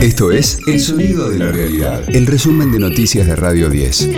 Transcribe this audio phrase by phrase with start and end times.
[0.00, 4.10] Esto es El Sonido de la Realidad, el resumen de noticias de Radio 10.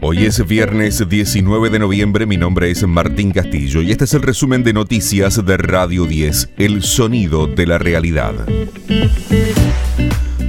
[0.00, 4.22] Hoy es viernes 19 de noviembre, mi nombre es Martín Castillo y este es el
[4.22, 8.34] resumen de noticias de Radio 10, El Sonido de la Realidad.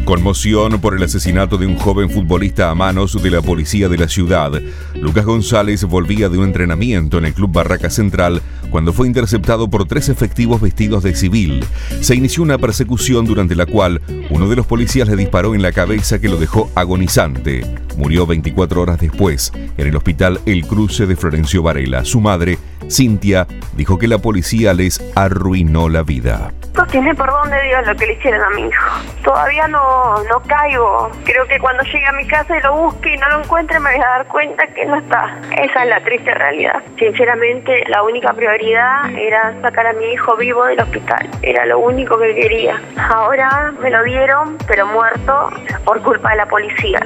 [0.09, 4.07] Conmoción por el asesinato de un joven futbolista a manos de la policía de la
[4.07, 4.51] ciudad.
[4.95, 8.41] Lucas González volvía de un entrenamiento en el Club Barraca Central
[8.71, 11.63] cuando fue interceptado por tres efectivos vestidos de civil.
[12.01, 14.01] Se inició una persecución durante la cual
[14.31, 17.63] uno de los policías le disparó en la cabeza que lo dejó agonizante.
[17.95, 22.03] Murió 24 horas después en el hospital El Cruce de Florencio Varela.
[22.03, 22.57] Su madre,
[22.89, 23.45] Cintia,
[23.77, 26.51] dijo que la policía les arruinó la vida.
[26.79, 28.89] No tiene perdón de Dios lo que le hicieron a mi hijo.
[29.21, 31.11] Todavía no, no caigo.
[31.25, 33.91] Creo que cuando llegue a mi casa y lo busque y no lo encuentre me
[33.91, 35.37] voy a dar cuenta que no está.
[35.57, 36.81] Esa es la triste realidad.
[36.97, 41.29] Sinceramente, la única prioridad era sacar a mi hijo vivo del hospital.
[41.41, 42.81] Era lo único que quería.
[43.09, 45.49] Ahora me lo dieron, pero muerto
[45.83, 47.01] por culpa de la policía.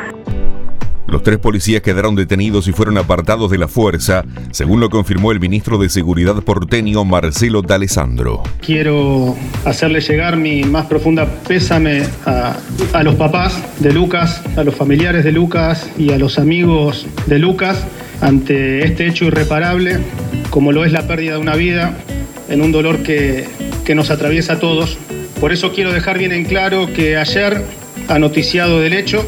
[1.13, 5.39] Los tres policías quedaron detenidos y fueron apartados de la fuerza, según lo confirmó el
[5.39, 8.41] ministro de Seguridad porteño Marcelo D'Alessandro.
[8.65, 12.57] Quiero hacerle llegar mi más profunda pésame a,
[13.03, 17.85] los papás de Lucas, a los familiares de Lucas y a los amigos de Lucas
[18.19, 19.99] ante este hecho irreparable,
[20.49, 21.95] como lo es la pérdida de una vida,
[22.49, 23.45] en un dolor que,
[23.85, 24.97] que nos atraviesa a todos.
[25.39, 27.61] Por eso quiero dejar bien en claro que ayer
[28.07, 29.23] ha noticiado del hecho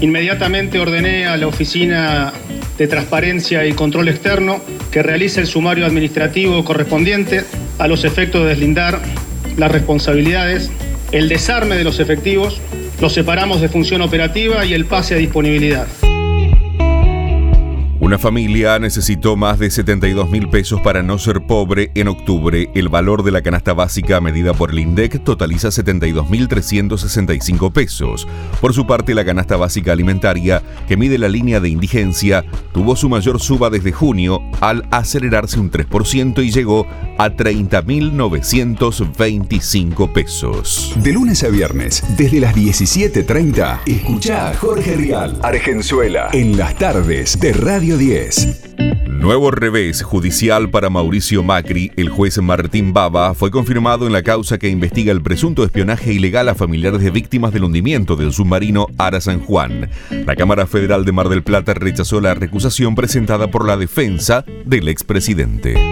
[0.00, 2.32] Inmediatamente ordené a la Oficina
[2.78, 7.44] de Transparencia y Control Externo que realice el sumario administrativo correspondiente
[7.78, 9.00] a los efectos de deslindar
[9.58, 10.70] las responsabilidades,
[11.12, 12.60] el desarme de los efectivos,
[13.00, 15.86] los separamos de función operativa y el pase a disponibilidad.
[18.10, 22.68] Una familia necesitó más de 72 mil pesos para no ser pobre en octubre.
[22.74, 28.26] El valor de la canasta básica medida por el INDEC totaliza 72 mil 365 pesos.
[28.60, 33.08] Por su parte, la canasta básica alimentaria, que mide la línea de indigencia, tuvo su
[33.08, 40.96] mayor suba desde junio al acelerarse un 3% y llegó a 30 mil 925 pesos.
[40.96, 47.38] De lunes a viernes, desde las 17.30, escucha a Jorge Rial, Argenzuela, en las tardes
[47.38, 49.08] de Radio 10.
[49.08, 51.92] Nuevo revés judicial para Mauricio Macri.
[51.96, 56.48] El juez Martín Baba fue confirmado en la causa que investiga el presunto espionaje ilegal
[56.48, 59.90] a familiares de víctimas del hundimiento del submarino Ara San Juan.
[60.24, 64.88] La Cámara Federal de Mar del Plata rechazó la recusación presentada por la defensa del
[64.88, 65.89] expresidente.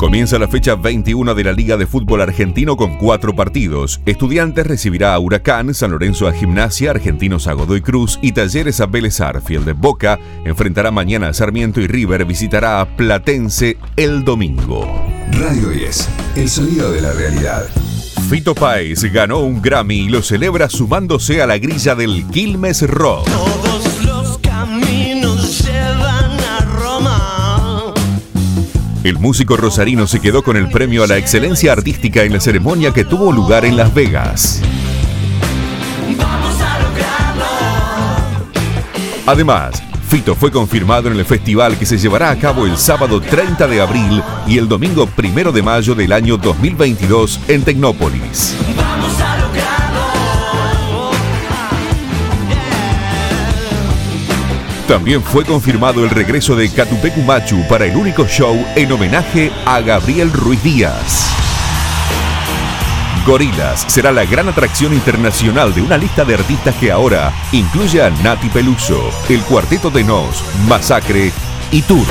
[0.00, 4.00] Comienza la fecha 21 de la Liga de Fútbol Argentino con cuatro partidos.
[4.06, 8.86] Estudiantes recibirá a Huracán, San Lorenzo a Gimnasia, Argentinos a Godoy Cruz y Talleres a
[8.86, 9.66] Vélez Arfield.
[9.66, 14.90] de Boca enfrentará mañana a Sarmiento y River visitará a Platense el domingo.
[15.32, 17.66] Radio 10, el sonido de la realidad.
[18.30, 23.28] Fito Páez ganó un Grammy y lo celebra sumándose a la grilla del Quilmes Rock.
[29.02, 32.92] El músico rosarino se quedó con el premio a la excelencia artística en la ceremonia
[32.92, 34.60] que tuvo lugar en Las Vegas.
[39.24, 43.66] Además, Fito fue confirmado en el festival que se llevará a cabo el sábado 30
[43.68, 48.54] de abril y el domingo 1 de mayo del año 2022 en Tecnópolis.
[54.90, 59.80] También fue confirmado el regreso de Catupecu Machu para el único show en homenaje a
[59.80, 61.30] Gabriel Ruiz Díaz.
[63.24, 68.10] Gorilas será la gran atracción internacional de una lista de artistas que ahora incluye a
[68.10, 71.30] Nati Peluso, el Cuarteto de Nos, Masacre
[71.70, 72.06] y Tour.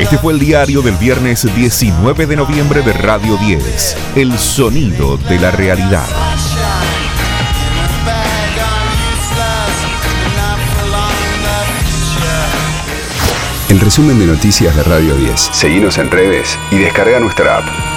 [0.00, 5.38] Este fue el diario del viernes 19 de noviembre de Radio 10, El Sonido de
[5.38, 6.06] la Realidad.
[13.68, 15.38] El resumen de noticias de Radio 10.
[15.52, 17.89] Seguimos en redes y descarga nuestra app.